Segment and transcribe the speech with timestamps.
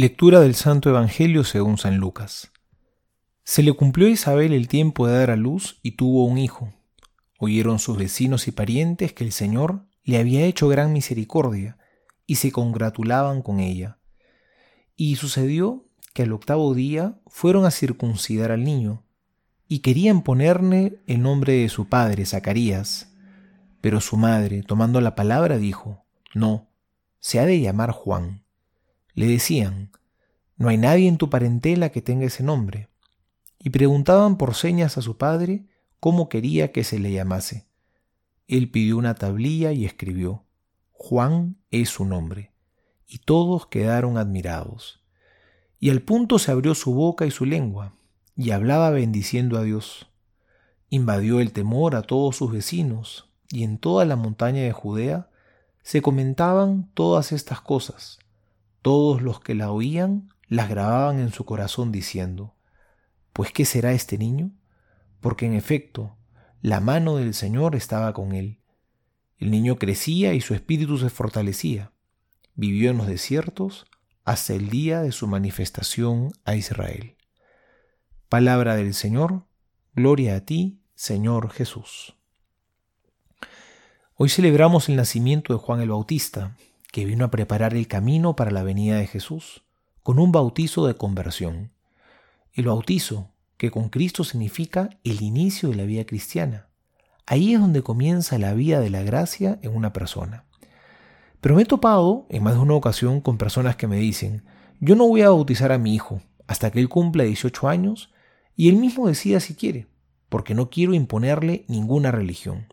[0.00, 2.52] Lectura del Santo Evangelio según San Lucas.
[3.42, 6.72] Se le cumplió a Isabel el tiempo de dar a luz y tuvo un hijo.
[7.36, 11.78] Oyeron sus vecinos y parientes que el Señor le había hecho gran misericordia
[12.26, 13.98] y se congratulaban con ella.
[14.94, 19.02] Y sucedió que al octavo día fueron a circuncidar al niño
[19.66, 23.12] y querían ponerle el nombre de su padre, Zacarías.
[23.80, 26.04] Pero su madre, tomando la palabra, dijo,
[26.34, 26.68] No,
[27.18, 28.44] se ha de llamar Juan.
[29.18, 29.90] Le decían,
[30.56, 32.88] No hay nadie en tu parentela que tenga ese nombre.
[33.58, 35.66] Y preguntaban por señas a su padre
[35.98, 37.66] cómo quería que se le llamase.
[38.46, 40.44] Él pidió una tablilla y escribió,
[40.92, 42.52] Juan es su nombre.
[43.08, 45.00] Y todos quedaron admirados.
[45.80, 47.94] Y al punto se abrió su boca y su lengua,
[48.36, 50.06] y hablaba bendiciendo a Dios.
[50.90, 55.28] Invadió el temor a todos sus vecinos, y en toda la montaña de Judea
[55.82, 58.20] se comentaban todas estas cosas.
[58.82, 62.54] Todos los que la oían las grababan en su corazón diciendo,
[63.32, 64.50] Pues ¿qué será este niño?
[65.20, 66.16] Porque en efecto,
[66.62, 68.60] la mano del Señor estaba con él.
[69.38, 71.92] El niño crecía y su espíritu se fortalecía.
[72.54, 73.86] Vivió en los desiertos
[74.24, 77.16] hasta el día de su manifestación a Israel.
[78.28, 79.44] Palabra del Señor,
[79.94, 82.14] gloria a ti, Señor Jesús.
[84.16, 86.56] Hoy celebramos el nacimiento de Juan el Bautista,
[86.92, 89.64] que vino a preparar el camino para la venida de Jesús,
[90.02, 91.72] con un bautizo de conversión.
[92.52, 96.68] El bautizo, que con Cristo significa el inicio de la vida cristiana.
[97.26, 100.44] Ahí es donde comienza la vida de la gracia en una persona.
[101.40, 104.44] Pero me he topado en más de una ocasión con personas que me dicen,
[104.80, 108.10] yo no voy a bautizar a mi hijo hasta que él cumpla 18 años
[108.56, 109.86] y él mismo decida si quiere,
[110.28, 112.72] porque no quiero imponerle ninguna religión.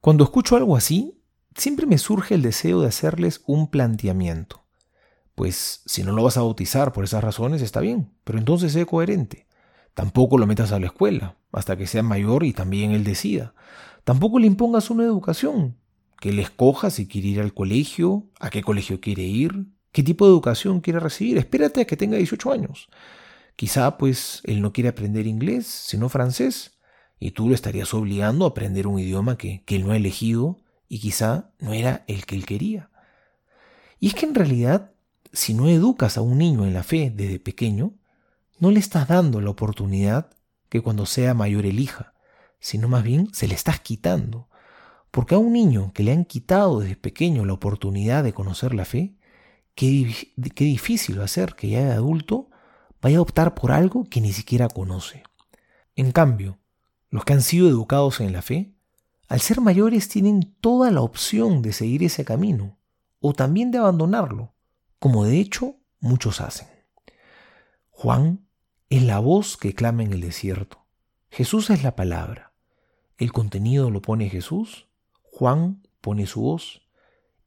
[0.00, 1.17] Cuando escucho algo así,
[1.58, 4.64] siempre me surge el deseo de hacerles un planteamiento.
[5.34, 8.86] Pues si no lo vas a bautizar por esas razones está bien, pero entonces sé
[8.86, 9.46] coherente.
[9.94, 13.54] Tampoco lo metas a la escuela hasta que sea mayor y también él decida.
[14.04, 15.76] Tampoco le impongas una educación,
[16.20, 20.24] que él escoja si quiere ir al colegio, a qué colegio quiere ir, qué tipo
[20.24, 21.38] de educación quiere recibir.
[21.38, 22.88] Espérate a que tenga 18 años.
[23.56, 26.78] Quizá pues él no quiere aprender inglés, sino francés,
[27.18, 30.60] y tú lo estarías obligando a aprender un idioma que, que él no ha elegido
[30.88, 32.90] y quizá no era el que él quería.
[34.00, 34.92] Y es que en realidad,
[35.32, 37.94] si no educas a un niño en la fe desde pequeño,
[38.58, 40.30] no le estás dando la oportunidad
[40.68, 42.14] que cuando sea mayor elija,
[42.60, 44.48] sino más bien se le estás quitando.
[45.10, 48.84] Porque a un niño que le han quitado desde pequeño la oportunidad de conocer la
[48.84, 49.16] fe,
[49.74, 50.14] qué,
[50.54, 52.50] qué difícil va a ser que ya de adulto
[53.00, 55.22] vaya a optar por algo que ni siquiera conoce.
[55.94, 56.58] En cambio,
[57.10, 58.72] los que han sido educados en la fe
[59.28, 62.78] al ser mayores tienen toda la opción de seguir ese camino
[63.20, 64.54] o también de abandonarlo,
[64.98, 66.66] como de hecho muchos hacen.
[67.90, 68.48] Juan
[68.88, 70.86] es la voz que clama en el desierto.
[71.30, 72.54] Jesús es la palabra.
[73.18, 74.88] El contenido lo pone Jesús,
[75.22, 76.88] Juan pone su voz.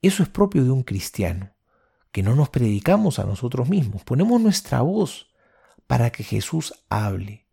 [0.03, 1.55] Eso es propio de un cristiano,
[2.11, 5.31] que no nos predicamos a nosotros mismos, ponemos nuestra voz
[5.87, 7.47] para que Jesús hable.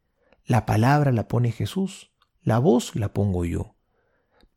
[0.44, 2.10] La palabra la pone Jesús,
[2.42, 3.77] la voz la pongo yo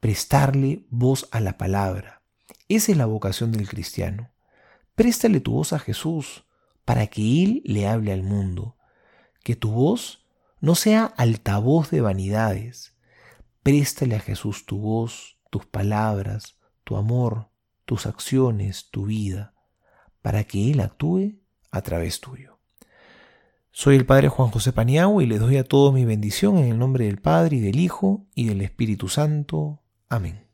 [0.01, 2.23] prestarle voz a la palabra.
[2.67, 4.31] Esa es la vocación del cristiano.
[4.95, 6.43] Préstale tu voz a Jesús
[6.83, 8.77] para que Él le hable al mundo.
[9.43, 10.25] Que tu voz
[10.59, 12.97] no sea altavoz de vanidades.
[13.61, 17.51] Préstale a Jesús tu voz, tus palabras, tu amor,
[17.85, 19.53] tus acciones, tu vida,
[20.23, 22.59] para que Él actúe a través tuyo.
[23.69, 26.79] Soy el Padre Juan José Paniagua y les doy a todos mi bendición en el
[26.79, 29.80] nombre del Padre y del Hijo y del Espíritu Santo.
[30.11, 30.50] Amén.